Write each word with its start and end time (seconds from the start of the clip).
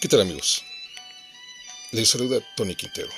¿Qué 0.00 0.06
tal 0.06 0.20
amigos? 0.20 0.64
Les 1.90 2.08
saluda 2.08 2.38
Tony 2.54 2.76
Quintero. 2.76 3.10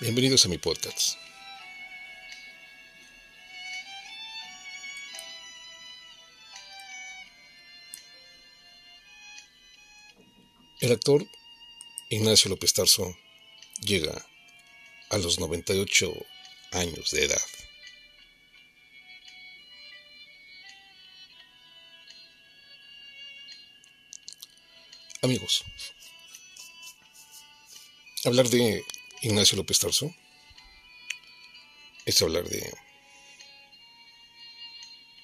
Bienvenidos 0.00 0.44
a 0.44 0.48
mi 0.48 0.58
podcast. 0.58 1.16
El 10.80 10.90
actor 10.90 11.24
Ignacio 12.08 12.48
López 12.48 12.72
Tarso 12.72 13.16
llega 13.82 14.26
a 15.10 15.18
los 15.18 15.38
98 15.38 16.12
años 16.72 17.12
de 17.12 17.26
edad. 17.26 17.53
Amigos, 25.24 25.64
hablar 28.26 28.46
de 28.50 28.84
Ignacio 29.22 29.56
López 29.56 29.78
Tarso 29.78 30.14
es 32.04 32.20
hablar 32.20 32.44
de 32.44 32.70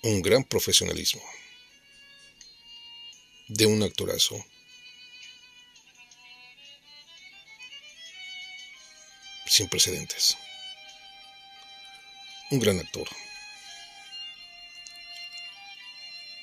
un 0.04 0.22
gran 0.22 0.42
profesionalismo, 0.44 1.20
de 3.48 3.66
un 3.66 3.82
actorazo 3.82 4.42
sin 9.44 9.68
precedentes, 9.68 10.34
un 12.50 12.58
gran 12.58 12.80
actor. 12.80 13.06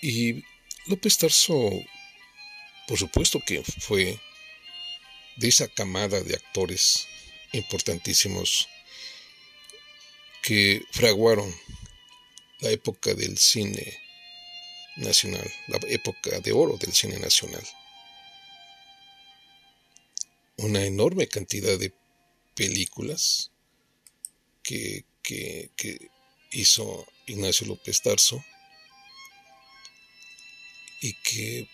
Y 0.04 0.44
López 0.86 1.18
Tarso 1.18 1.72
por 2.88 2.98
supuesto 2.98 3.40
que 3.46 3.64
fue 3.64 4.20
de 5.36 5.48
esa 5.48 5.68
camada 5.68 6.22
de 6.22 6.36
actores 6.36 7.08
importantísimos 7.54 8.68
que 10.42 10.84
fraguaron 10.92 11.54
la 12.60 12.70
época 12.70 13.14
del 13.14 13.38
cine 13.38 13.98
nacional, 14.98 15.52
la 15.68 15.80
época 15.90 16.40
de 16.40 16.52
oro 16.52 16.78
del 16.78 16.94
cine 16.94 17.20
nacional. 17.20 17.64
Una 20.58 20.84
enorme 20.86 21.28
cantidad 21.28 21.78
de 21.78 21.94
películas 22.56 23.52
que, 24.64 25.06
que, 25.22 25.70
hizo 26.52 27.06
Ignacio 27.28 27.68
López 27.68 28.02
Tarso 28.02 28.44
y 31.02 31.14
que 31.22 31.68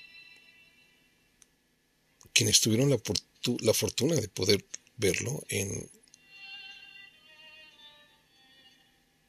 quienes 2.33 2.61
tuvieron 2.61 2.89
la, 2.89 2.97
la 3.61 3.73
fortuna 3.73 4.15
de 4.15 4.27
poder 4.27 4.65
verlo 4.97 5.43
en, 5.49 5.89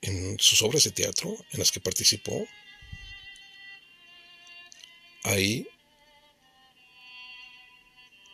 en 0.01 0.39
sus 0.39 0.63
obras 0.63 0.85
de 0.85 0.91
teatro 0.91 1.37
en 1.53 1.59
las 1.59 1.73
que 1.73 1.81
participó, 1.81 2.47
ahí 5.25 5.67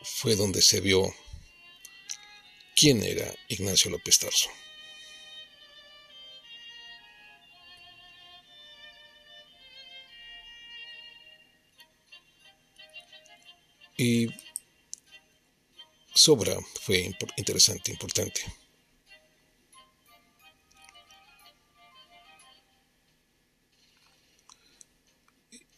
fue 0.03 0.37
donde 0.37 0.63
se 0.63 0.81
vio 0.81 1.15
quién 2.75 3.03
era 3.03 3.33
Ignacio 3.48 3.91
López 3.91 4.19
Tarso. 4.19 4.51
Y 13.97 14.29
Sobra 16.23 16.55
fue 16.83 17.11
interesante, 17.39 17.92
importante. 17.92 18.42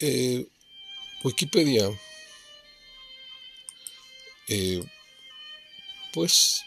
Eh, 0.01 0.45
Wikipedia, 1.23 1.89
eh, 4.49 4.83
pues, 6.13 6.65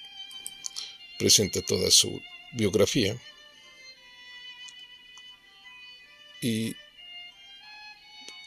presenta 1.19 1.61
toda 1.61 1.91
su 1.91 2.21
biografía 2.53 3.21
y, 6.41 6.73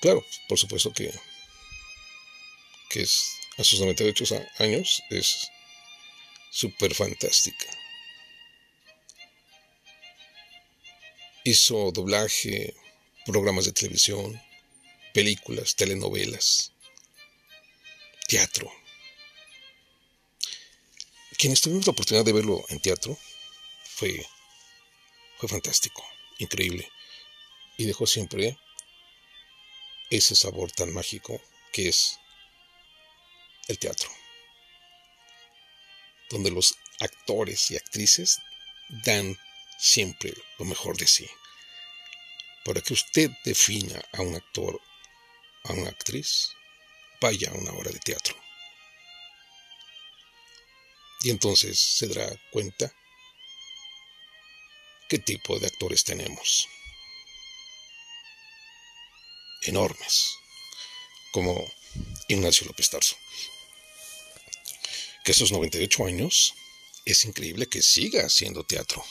claro, 0.00 0.25
por 0.49 0.59
supuesto 0.59 0.91
que, 0.94 1.12
que 2.88 3.03
es 3.03 3.38
a 3.58 3.64
sus 3.64 3.80
98 3.80 4.46
años 4.58 5.02
es 5.10 5.50
súper 6.50 6.94
fantástica. 6.94 7.66
Hizo 11.44 11.91
doblaje, 11.91 12.74
programas 13.26 13.64
de 13.64 13.72
televisión, 13.72 14.41
películas, 15.12 15.74
telenovelas, 15.74 16.72
teatro. 18.28 18.70
Quienes 21.36 21.60
tuvimos 21.60 21.86
la 21.86 21.92
oportunidad 21.92 22.25
de 22.25 22.32
verlo 22.32 22.64
en 22.69 22.80
teatro 22.80 23.19
fue, 23.84 24.25
fue 25.38 25.48
fantástico, 25.48 26.04
increíble, 26.38 26.88
y 27.76 27.86
dejó 27.86 28.06
siempre 28.06 28.56
ese 30.10 30.34
sabor 30.36 30.70
tan 30.72 30.92
mágico 30.92 31.40
que 31.72 31.88
es 31.88 32.18
el 33.69 33.79
teatro, 33.79 34.11
donde 36.31 36.51
los 36.51 36.75
actores 37.01 37.71
y 37.71 37.77
actrices 37.77 38.41
dan 39.05 39.39
siempre 39.79 40.33
lo 40.59 40.65
mejor 40.65 40.97
de 40.97 41.06
sí. 41.06 41.29
Para 42.65 42.81
que 42.81 42.95
usted 42.95 43.31
defina 43.45 44.03
a 44.12 44.23
un 44.23 44.34
actor, 44.34 44.81
a 45.65 45.73
una 45.75 45.91
actriz, 45.91 46.51
vaya 47.21 47.51
a 47.51 47.55
una 47.55 47.73
hora 47.73 47.91
de 47.91 48.01
teatro. 48.01 48.34
Y 51.23 51.31
entonces 51.31 51.79
se 51.79 52.09
dará 52.09 52.29
cuenta 52.50 52.93
qué 55.09 55.19
tipo 55.19 55.59
de 55.59 55.67
actores 55.67 56.05
tenemos. 56.05 56.69
Enormes, 59.62 60.31
como 61.33 61.71
Ignacio 62.29 62.67
López 62.67 62.89
Tarso 62.91 63.17
que 65.28 65.33
esos 65.33 65.53
98 65.53 66.06
años 66.06 66.55
es 67.05 67.27
increíble 67.27 67.66
que 67.66 67.83
siga 67.83 68.25
haciendo 68.25 68.65
teatro. 68.65 69.05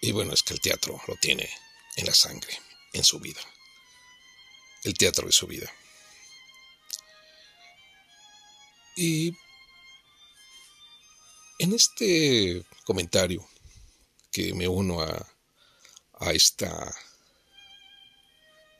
Y 0.00 0.10
bueno, 0.10 0.34
es 0.34 0.42
que 0.42 0.54
el 0.54 0.60
teatro 0.60 1.00
lo 1.06 1.14
tiene 1.14 1.48
en 1.94 2.06
la 2.06 2.14
sangre, 2.14 2.52
en 2.92 3.04
su 3.04 3.20
vida. 3.20 3.40
El 4.82 4.94
teatro 4.94 5.28
de 5.28 5.32
su 5.32 5.46
vida. 5.46 5.72
Y 8.96 9.36
en 11.60 11.72
este 11.72 12.64
comentario 12.82 13.48
que 14.32 14.52
me 14.52 14.66
uno 14.66 15.00
a, 15.00 15.32
a 16.18 16.32
esta 16.32 16.92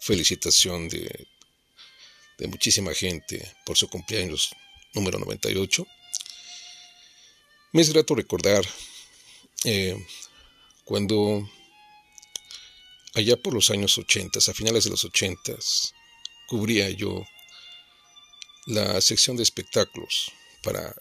felicitación 0.00 0.88
de 0.88 1.28
de 2.40 2.48
muchísima 2.48 2.94
gente 2.94 3.54
por 3.66 3.76
su 3.76 3.86
cumpleaños 3.88 4.50
número 4.94 5.18
98. 5.18 5.86
Me 7.72 7.82
es 7.82 7.92
grato 7.92 8.14
recordar 8.14 8.64
eh, 9.64 9.94
cuando 10.84 11.48
allá 13.14 13.36
por 13.36 13.52
los 13.52 13.68
años 13.68 13.96
80, 13.98 14.38
a 14.38 14.54
finales 14.54 14.84
de 14.84 14.90
los 14.90 15.04
80, 15.04 15.52
cubría 16.48 16.88
yo 16.88 17.22
la 18.66 18.98
sección 19.02 19.36
de 19.36 19.42
espectáculos 19.42 20.32
para 20.62 20.94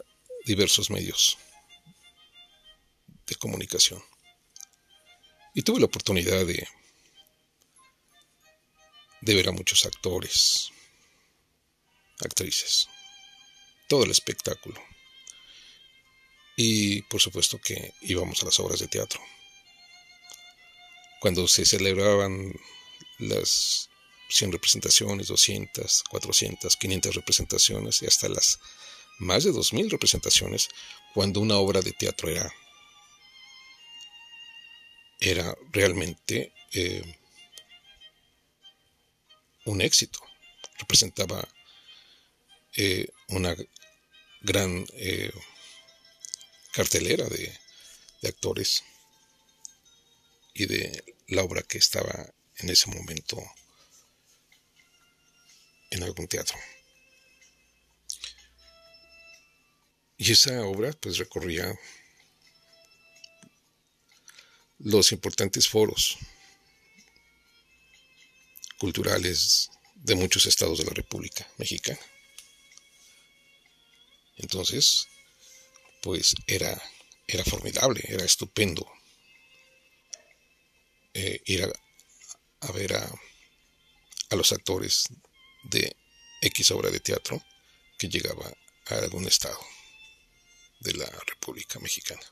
diversos 0.46 0.90
medios 0.90 1.38
de 3.28 3.36
comunicación. 3.36 4.04
Y 5.56 5.62
tuve 5.62 5.80
la 5.80 5.86
oportunidad 5.86 6.46
de, 6.46 6.68
de 9.22 9.36
ver 9.36 9.48
a 9.48 9.54
muchos 9.54 9.86
actores, 9.86 10.72
actrices. 12.20 12.88
Todo 13.88 14.04
el 14.04 14.12
espectáculo. 14.12 14.82
Y 16.56 17.02
por 17.04 17.22
supuesto 17.22 17.60
que 17.60 17.94
íbamos 18.02 18.42
a 18.42 18.46
las 18.46 18.60
obras 18.60 18.80
de 18.80 18.88
teatro. 18.88 19.22
Cuando 21.22 21.48
se 21.48 21.66
celebraban 21.66 22.54
las 23.18 23.90
100 24.30 24.52
representaciones, 24.52 25.28
200, 25.28 26.04
400, 26.10 26.78
500 26.78 27.16
representaciones 27.16 28.02
y 28.02 28.08
hasta 28.08 28.30
las 28.30 28.60
más 29.20 29.44
de 29.44 29.52
2.000 29.52 29.90
representaciones, 29.90 30.70
cuando 31.14 31.42
una 31.42 31.58
obra 31.58 31.82
de 31.82 31.92
teatro 31.92 32.30
era, 32.30 32.52
era 35.20 35.56
realmente 35.72 36.54
eh, 36.72 37.04
un 39.66 39.82
éxito, 39.82 40.20
representaba 40.78 41.48
eh, 42.76 43.08
una 43.30 43.56
gran 44.42 44.86
eh, 44.94 45.32
cartelera 46.74 47.26
de, 47.28 47.58
de 48.22 48.28
actores 48.30 48.84
y 50.54 50.66
de 50.66 51.16
la 51.28 51.44
obra 51.44 51.62
que 51.62 51.78
estaba 51.78 52.34
en 52.58 52.70
ese 52.70 52.90
momento 52.90 53.42
en 55.90 56.04
algún 56.04 56.28
teatro. 56.28 56.58
Y 60.18 60.34
esa 60.34 60.66
obra 60.66 60.92
pues 60.92 61.18
recorría 61.18 61.74
los 64.80 65.12
importantes 65.12 65.68
foros 65.68 66.18
culturales 68.78 69.70
de 69.96 70.16
muchos 70.16 70.46
estados 70.46 70.80
de 70.80 70.86
la 70.86 70.94
República 70.94 71.48
Mexicana. 71.58 72.00
Entonces, 74.40 75.08
pues 76.02 76.34
era, 76.48 76.82
era 77.28 77.44
formidable, 77.44 78.02
era 78.08 78.26
estupendo 78.26 78.90
eh, 81.14 81.42
ir 81.46 81.64
a, 82.62 82.72
ver 82.72 82.96
a, 82.96 83.12
a, 84.30 84.36
los 84.36 84.52
actores 84.52 85.06
de 85.64 85.96
X 86.42 86.72
obra 86.72 86.90
de 86.90 87.00
teatro 87.00 87.44
que 87.98 88.08
llegaba 88.08 88.52
a 88.88 88.96
algún 88.96 89.28
estado 89.28 89.60
de 90.80 90.94
la 90.94 91.10
República 91.28 91.80
Mexicana. 91.80 92.24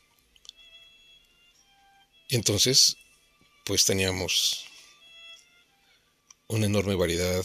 Y 2.28 2.36
entonces, 2.36 2.96
pues 3.64 3.84
teníamos 3.84 4.64
una 6.46 6.66
enorme 6.66 6.94
variedad 6.94 7.44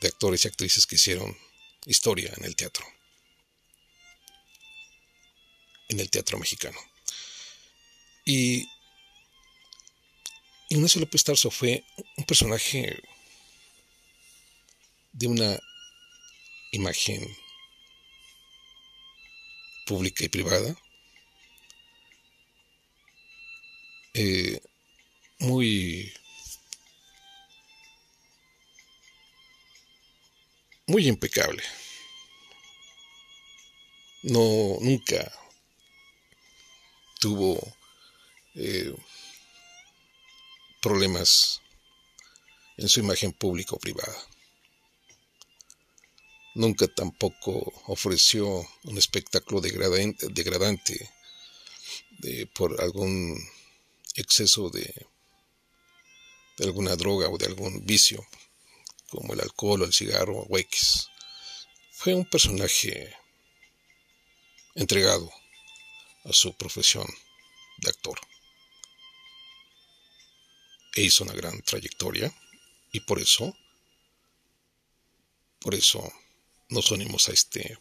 de 0.00 0.08
actores 0.08 0.44
y 0.44 0.48
actrices 0.48 0.86
que 0.86 0.96
hicieron 0.96 1.36
historia 1.86 2.32
en 2.36 2.44
el 2.44 2.56
teatro, 2.56 2.84
en 5.88 6.00
el 6.00 6.10
teatro 6.10 6.38
mexicano. 6.38 6.78
Y 8.24 8.68
Ignacio 10.70 11.00
López 11.00 11.22
Tarso 11.24 11.50
fue 11.50 11.84
un 12.16 12.24
personaje 12.24 13.02
de 15.12 15.26
una 15.26 15.58
imagen 16.72 17.24
pública 19.86 20.24
y 20.24 20.28
privada 20.28 20.74
eh, 24.14 24.60
muy 25.38 26.12
muy 30.86 31.08
impecable. 31.08 31.62
No, 34.22 34.78
nunca 34.80 35.30
tuvo 37.24 37.58
eh, 38.54 38.94
problemas 40.82 41.62
en 42.76 42.86
su 42.86 43.00
imagen 43.00 43.32
pública 43.32 43.74
o 43.74 43.78
privada. 43.78 44.14
Nunca 46.54 46.86
tampoco 46.86 47.72
ofreció 47.86 48.44
un 48.82 48.98
espectáculo 48.98 49.62
degradante, 49.62 51.10
por 52.54 52.78
algún 52.82 53.42
exceso 54.16 54.68
de, 54.68 54.84
de 56.58 56.64
alguna 56.66 56.94
droga 56.94 57.30
o 57.30 57.38
de 57.38 57.46
algún 57.46 57.86
vicio 57.86 58.22
como 59.08 59.32
el 59.32 59.40
alcohol 59.40 59.80
o 59.80 59.86
el 59.86 59.94
cigarro 59.94 60.40
o 60.40 60.58
X. 60.58 61.08
Fue 61.90 62.14
un 62.14 62.26
personaje 62.26 63.16
entregado 64.74 65.32
a 66.24 66.32
su 66.32 66.54
profesión 66.56 67.06
de 67.78 67.90
actor. 67.90 68.18
E 70.94 71.02
hizo 71.02 71.24
una 71.24 71.34
gran 71.34 71.60
trayectoria 71.62 72.32
y 72.92 73.00
por 73.00 73.18
eso, 73.18 73.56
por 75.60 75.74
eso 75.74 76.12
nos 76.68 76.90
unimos 76.90 77.28
a 77.28 77.32
este 77.32 77.78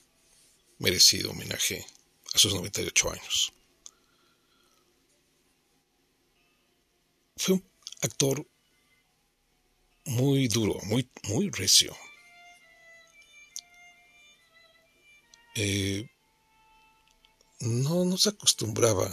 merecido 0.79 1.31
homenaje 1.31 1.85
a 2.33 2.37
sus 2.37 2.53
98 2.53 3.11
años. 3.11 3.53
Fue 7.37 7.55
un 7.55 7.69
actor 8.01 8.45
muy 10.05 10.47
duro, 10.47 10.79
muy, 10.83 11.09
muy 11.23 11.49
recio. 11.49 11.95
Eh, 15.55 16.09
no, 17.63 18.03
no 18.03 18.17
se 18.17 18.29
acostumbraba, 18.29 19.09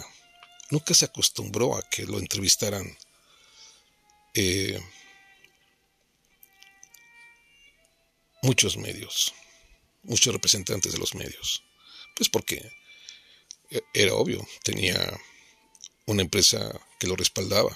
nunca 0.69 0.93
se 0.93 1.05
acostumbró 1.05 1.75
a 1.75 1.81
que 1.89 2.05
lo 2.05 2.19
entrevistaran 2.19 2.97
eh, 4.33 4.77
muchos 8.41 8.75
medios, 8.75 9.33
muchos 10.03 10.33
representantes 10.33 10.91
de 10.91 10.97
los 10.97 11.15
medios. 11.15 11.63
Pues 12.15 12.27
porque 12.27 12.71
e, 13.69 13.81
era 13.93 14.15
obvio, 14.15 14.45
tenía 14.63 14.99
una 16.05 16.21
empresa 16.21 16.59
que 16.99 17.07
lo 17.07 17.15
respaldaba 17.15 17.71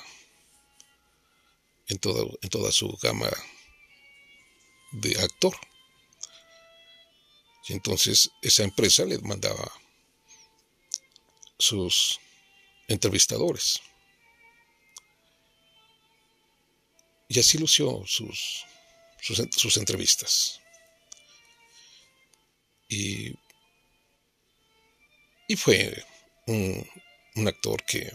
en, 1.88 2.00
en 2.42 2.50
toda 2.50 2.72
su 2.74 2.98
gama 3.02 3.32
de 4.92 5.18
actor. 5.22 5.56
Y 7.68 7.74
entonces 7.74 8.30
esa 8.42 8.64
empresa 8.64 9.06
le 9.06 9.20
mandaba 9.20 9.72
sus 11.58 12.20
entrevistadores. 12.88 13.82
Y 17.28 17.40
así 17.40 17.58
lució 17.58 18.04
sus, 18.06 18.66
sus, 19.22 19.78
entrevistas. 19.78 20.62
Y, 22.88 23.34
y 25.48 25.56
fue 25.56 26.06
un, 26.46 26.88
un 27.36 27.48
actor 27.48 27.84
que, 27.84 28.12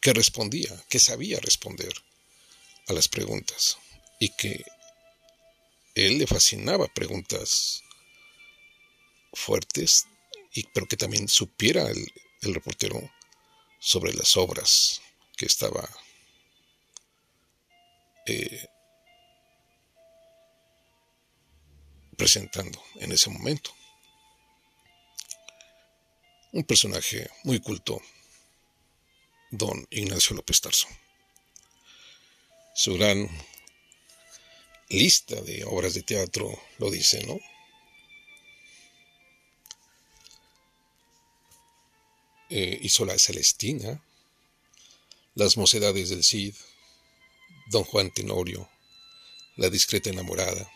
que 0.00 0.12
respondía, 0.12 0.70
que 0.88 0.98
sabía 0.98 1.40
responder 1.40 1.92
a 2.88 2.92
las 2.92 3.08
preguntas 3.08 3.78
y 4.20 4.28
que 4.28 4.64
él 5.94 6.18
le 6.18 6.26
fascinaba 6.26 6.88
preguntas 6.88 7.82
fuertes, 9.32 10.06
y, 10.54 10.64
pero 10.68 10.86
que 10.86 10.96
también 10.96 11.28
supiera 11.28 11.88
el, 11.90 12.54
reportero 12.54 13.00
sobre 13.80 14.12
las 14.12 14.36
obras 14.36 15.00
que 15.34 15.46
estaba 15.46 15.88
eh, 18.26 18.68
presentando 22.18 22.82
en 22.96 23.12
ese 23.12 23.30
momento. 23.30 23.74
Un 26.52 26.64
personaje 26.64 27.30
muy 27.44 27.60
culto, 27.60 28.00
don 29.50 29.86
Ignacio 29.90 30.36
López 30.36 30.60
Tarso 30.60 30.86
su 32.74 32.94
gran 32.94 33.30
lista 34.88 35.40
de 35.42 35.64
obras 35.64 35.94
de 35.94 36.02
teatro 36.02 36.60
lo 36.78 36.90
dice, 36.90 37.24
¿no? 37.24 37.38
Eh, 42.50 42.78
hizo 42.82 43.04
La 43.04 43.18
Celestina, 43.18 44.02
Las 45.34 45.56
Mocedades 45.56 46.10
del 46.10 46.22
Cid, 46.22 46.54
Don 47.70 47.84
Juan 47.84 48.10
Tenorio, 48.10 48.68
La 49.56 49.70
Discreta 49.70 50.10
Enamorada, 50.10 50.70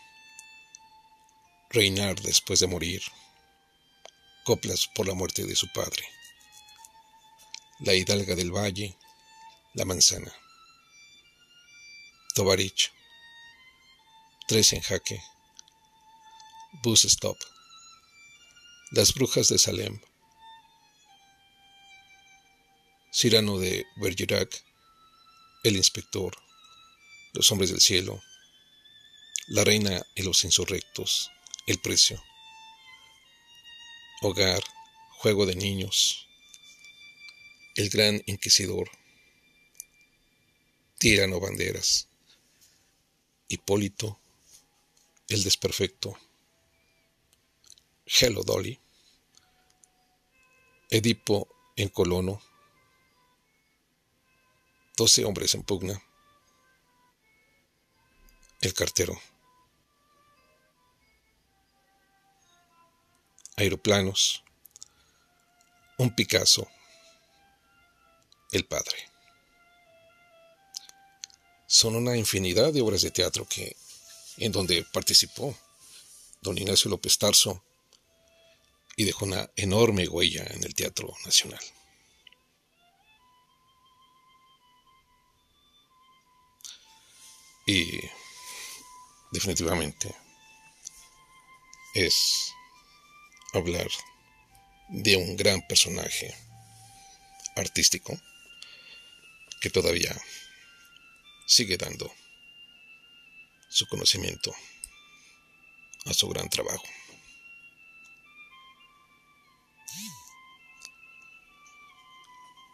Reinar 1.69 2.19
después 2.21 2.59
de 2.59 2.67
morir, 2.67 3.01
Coplas 4.45 4.87
por 4.95 5.07
la 5.07 5.13
muerte 5.13 5.45
de 5.45 5.55
su 5.55 5.71
padre, 5.71 6.03
La 7.79 7.93
Hidalga 7.93 8.35
del 8.35 8.51
Valle, 8.51 8.97
La 9.75 9.85
Manzana. 9.85 10.33
Tovarich. 12.39 12.91
Tres 14.47 14.71
en 14.73 14.81
jaque. 14.81 15.21
Bus 16.83 17.03
Stop. 17.05 17.37
Las 18.91 19.13
brujas 19.13 19.49
de 19.49 19.57
Salem. 19.57 19.99
Cirano 23.11 23.57
de 23.57 23.85
Bergerac. 23.95 24.63
El 25.63 25.75
inspector. 25.75 26.35
Los 27.33 27.51
hombres 27.51 27.71
del 27.71 27.81
cielo. 27.81 28.21
La 29.47 29.63
reina 29.63 30.05
y 30.15 30.23
los 30.23 30.43
insurrectos. 30.43 31.31
El 31.67 31.79
precio. 31.79 32.21
Hogar. 34.21 34.63
Juego 35.19 35.45
de 35.45 35.55
niños. 35.55 36.27
El 37.75 37.89
gran 37.89 38.21
inquisidor. 38.25 38.89
Tirano 40.97 41.39
banderas. 41.39 42.09
Hipólito, 43.51 44.19
El 45.27 45.43
Desperfecto, 45.43 46.15
Hello 48.05 48.43
Dolly, 48.43 48.79
Edipo 50.91 51.47
en 51.75 51.89
Colono, 51.89 52.43
Doce 54.99 55.23
hombres 55.23 55.55
en 55.55 55.63
pugna, 55.63 56.03
El 58.59 58.73
cartero, 58.73 59.17
Aeroplanos, 63.55 64.43
Un 65.97 66.13
Picasso, 66.13 66.67
El 68.51 68.65
Padre. 68.65 68.97
Son 71.65 71.95
una 71.95 72.17
infinidad 72.17 72.73
de 72.73 72.81
obras 72.81 73.01
de 73.01 73.11
teatro 73.11 73.47
que, 73.47 73.77
en 74.35 74.51
donde 74.51 74.83
participó 74.91 75.57
don 76.41 76.57
Ignacio 76.57 76.91
López 76.91 77.17
Tarso 77.17 77.63
y 78.97 79.05
dejó 79.05 79.23
una 79.23 79.49
enorme 79.55 80.09
huella 80.09 80.45
en 80.49 80.65
el 80.65 80.75
Teatro 80.75 81.15
Nacional. 81.23 81.63
Y 87.69 88.01
definitivamente 89.29 90.15
es 91.93 92.51
hablar 93.53 93.87
de 94.87 95.15
un 95.15 95.37
gran 95.37 95.61
personaje 95.67 96.33
artístico 97.55 98.19
que 99.61 99.69
todavía 99.69 100.19
sigue 101.45 101.77
dando 101.77 102.11
su 103.69 103.85
conocimiento 103.85 104.51
a 106.05 106.13
su 106.15 106.27
gran 106.27 106.49
trabajo. 106.49 106.87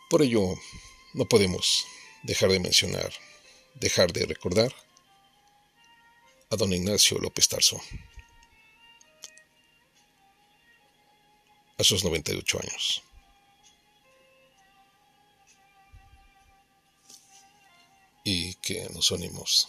Por 0.10 0.22
ello, 0.22 0.40
no 1.16 1.25
podemos 1.25 1.86
dejar 2.24 2.50
de 2.50 2.62
mencionar, 2.62 3.14
dejar 3.75 4.12
de 4.12 4.25
recordar 4.25 4.74
a 6.50 6.55
don 6.55 6.74
Ignacio 6.74 7.17
López 7.20 7.48
Tarso, 7.48 7.79
a 11.77 11.84
sus 11.84 12.03
98 12.03 12.60
años. 12.60 13.03
y 18.27 18.55
que 18.55 18.89
nos 18.89 19.12
unimos 19.12 19.67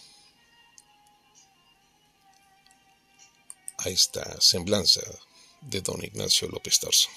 a 3.77 3.89
esta 3.89 4.41
semblanza 4.41 5.01
de 5.61 5.81
don 5.81 6.03
Ignacio 6.03 6.47
López 6.49 6.79
Tarso. 6.79 7.07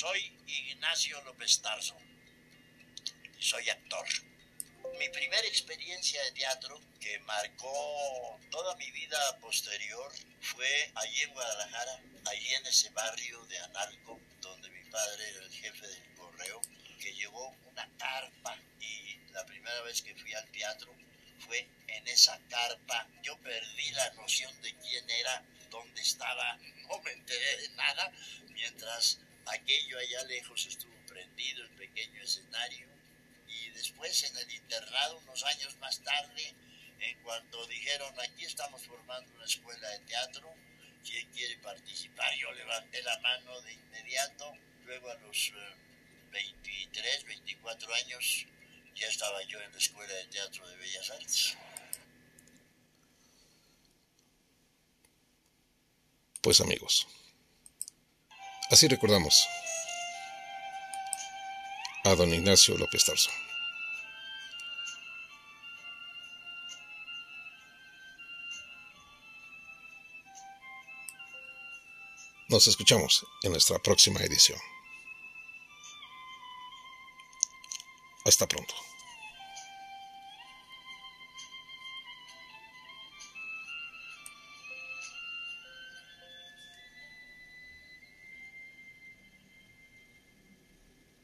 Soy 0.00 0.32
Ignacio 0.46 1.20
López 1.24 1.60
Tarso 1.60 1.96
soy 3.40 3.68
actor. 3.68 4.06
Mi 4.96 5.08
primera 5.08 5.44
experiencia 5.48 6.22
de 6.22 6.30
teatro 6.30 6.80
que 7.00 7.18
marcó 7.18 8.38
toda 8.48 8.76
mi 8.76 8.88
vida 8.92 9.18
posterior 9.40 10.08
fue 10.40 10.92
allí 10.94 11.22
en 11.22 11.32
Guadalajara, 11.32 12.00
allí 12.30 12.54
en 12.54 12.66
ese 12.66 12.90
barrio 12.90 13.44
de 13.46 13.58
Analco, 13.58 14.20
donde 14.40 14.70
mi 14.70 14.88
padre 14.88 15.30
era 15.30 15.44
el 15.44 15.50
jefe 15.50 15.88
del 15.88 16.14
correo, 16.14 16.62
que 17.00 17.12
llevó 17.14 17.48
una 17.72 17.90
carpa 17.98 18.56
y 18.80 19.16
la 19.32 19.44
primera 19.46 19.82
vez 19.82 20.00
que 20.00 20.14
fui 20.14 20.32
al 20.32 20.48
teatro 20.52 20.94
fue 21.40 21.66
en 21.88 22.06
esa 22.06 22.38
carpa. 22.48 23.08
Yo 23.24 23.36
perdí 23.38 23.90
la 23.90 24.12
noción 24.12 24.62
de 24.62 24.72
quién 24.76 25.10
era, 25.10 25.42
dónde 25.70 26.00
estaba, 26.02 26.56
no 26.86 27.00
me 27.00 27.10
enteré 27.10 27.56
de 27.56 27.68
nada, 27.70 28.12
mientras 28.50 29.18
aquello 29.52 29.98
allá 29.98 30.24
lejos 30.24 30.66
estuvo 30.66 30.94
prendido, 31.06 31.64
el 31.64 31.70
pequeño 31.70 32.22
escenario, 32.22 32.88
y 33.48 33.70
después 33.70 34.22
en 34.24 34.36
el 34.36 34.50
internado, 34.52 35.18
unos 35.18 35.42
años 35.44 35.76
más 35.78 36.02
tarde, 36.02 36.54
en 37.00 37.22
cuanto 37.22 37.66
dijeron, 37.66 38.12
aquí 38.20 38.44
estamos 38.44 38.82
formando 38.82 39.32
una 39.34 39.44
escuela 39.44 39.88
de 39.90 39.98
teatro, 40.00 40.52
¿quién 41.04 41.30
quiere 41.30 41.56
participar? 41.58 42.34
Yo 42.36 42.52
levanté 42.52 43.02
la 43.02 43.18
mano 43.20 43.60
de 43.62 43.72
inmediato, 43.72 44.52
luego 44.84 45.10
a 45.10 45.14
los 45.14 45.52
23, 46.32 47.22
eh, 47.22 47.24
24 47.26 47.94
años, 47.94 48.46
ya 48.94 49.06
estaba 49.06 49.42
yo 49.44 49.60
en 49.60 49.70
la 49.70 49.78
Escuela 49.78 50.12
de 50.12 50.26
Teatro 50.26 50.68
de 50.68 50.76
Bellas 50.76 51.10
Artes. 51.10 51.56
Pues 56.40 56.60
amigos, 56.60 57.06
Así 58.78 58.86
recordamos 58.86 59.48
a 62.04 62.14
don 62.14 62.32
Ignacio 62.32 62.78
López 62.78 63.04
Tarso. 63.04 63.28
Nos 72.46 72.68
escuchamos 72.68 73.26
en 73.42 73.50
nuestra 73.50 73.80
próxima 73.80 74.20
edición. 74.20 74.60
Hasta 78.24 78.46
pronto. 78.46 78.87